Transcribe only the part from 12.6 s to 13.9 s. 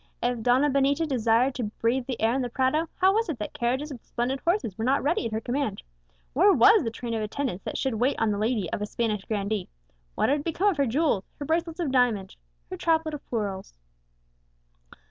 her chaplet of pearls?